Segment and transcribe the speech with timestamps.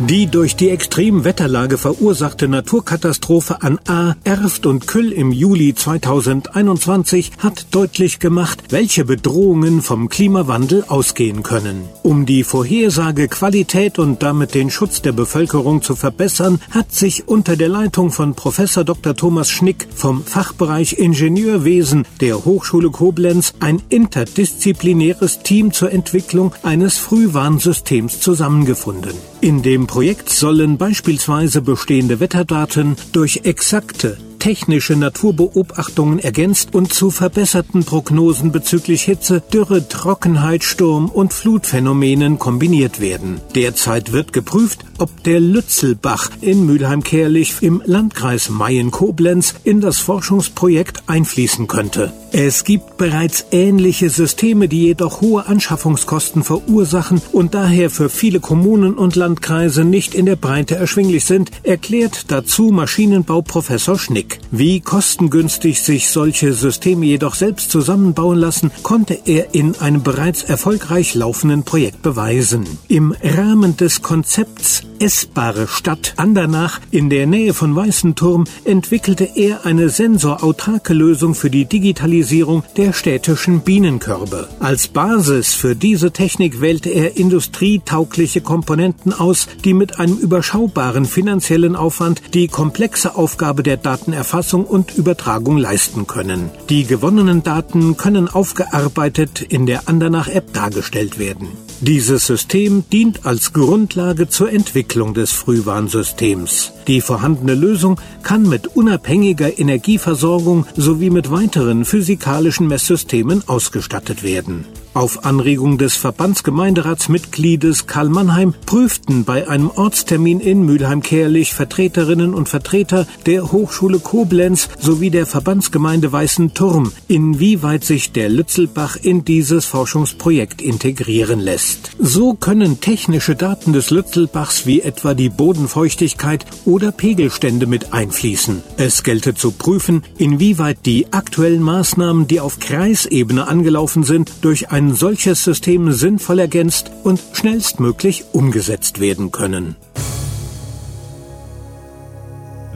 [0.00, 7.68] Die durch die Extremwetterlage verursachte Naturkatastrophe an A, Erft und Küll im Juli 2021 hat
[7.70, 11.84] deutlich gemacht, welche Bedrohungen vom Klimawandel ausgehen können.
[12.02, 17.68] Um die Vorhersagequalität und damit den Schutz der Bevölkerung zu verbessern, hat sich unter der
[17.68, 19.14] Leitung von Professor Dr.
[19.14, 28.18] Thomas Schnick vom Fachbereich Ingenieurwesen der Hochschule Koblenz ein interdisziplinäres Team zur Entwicklung eines Frühwarnsystems
[28.18, 29.14] zusammengefunden.
[29.40, 37.82] In dem Projekt sollen beispielsweise bestehende Wetterdaten durch exakte technische Naturbeobachtungen ergänzt und zu verbesserten
[37.84, 43.40] Prognosen bezüglich Hitze, Dürre, Trockenheit, Sturm und Flutphänomenen kombiniert werden.
[43.54, 51.66] Derzeit wird geprüft, ob der Lützelbach in Mülheim-Kerlich im Landkreis Mayen-Koblenz in das Forschungsprojekt einfließen
[51.66, 52.12] könnte.
[52.36, 58.94] Es gibt bereits ähnliche Systeme, die jedoch hohe Anschaffungskosten verursachen und daher für viele Kommunen
[58.94, 64.40] und Landkreise nicht in der Breite erschwinglich sind, erklärt dazu Maschinenbauprofessor Schnick.
[64.50, 71.14] Wie kostengünstig sich solche Systeme jedoch selbst zusammenbauen lassen, konnte er in einem bereits erfolgreich
[71.14, 72.66] laufenden Projekt beweisen.
[72.88, 79.90] Im Rahmen des Konzepts Essbare Stadt Andernach in der Nähe von Weißenturm entwickelte er eine
[79.90, 84.48] sensorautarke Lösung für die Digitalisierung der städtischen Bienenkörbe.
[84.60, 91.76] Als Basis für diese Technik wählte er industrietaugliche Komponenten aus, die mit einem überschaubaren finanziellen
[91.76, 96.50] Aufwand die komplexe Aufgabe der Datenerfassung Erfassung und Übertragung leisten können.
[96.68, 101.48] Die gewonnenen Daten können aufgearbeitet in der Andernach-App dargestellt werden.
[101.80, 106.72] Dieses System dient als Grundlage zur Entwicklung des Frühwarnsystems.
[106.86, 114.66] Die vorhandene Lösung kann mit unabhängiger Energieversorgung sowie mit weiteren physikalischen Messsystemen ausgestattet werden.
[114.94, 123.08] Auf Anregung des Verbandsgemeinderatsmitgliedes Karl Mannheim prüften bei einem Ortstermin in Mülheim-Kerlich Vertreterinnen und Vertreter
[123.26, 130.62] der Hochschule Koblenz sowie der Verbandsgemeinde Weißen Turm, inwieweit sich der Lützelbach in dieses Forschungsprojekt
[130.62, 131.90] integrieren lässt.
[131.98, 138.62] So können technische Daten des Lützelbachs wie etwa die Bodenfeuchtigkeit oder Pegelstände mit einfließen.
[138.76, 144.83] Es gelte zu prüfen, inwieweit die aktuellen Maßnahmen, die auf Kreisebene angelaufen sind, durch ein
[144.84, 149.76] ein solches System sinnvoll ergänzt und schnellstmöglich umgesetzt werden können.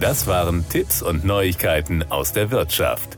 [0.00, 3.17] Das waren Tipps und Neuigkeiten aus der Wirtschaft.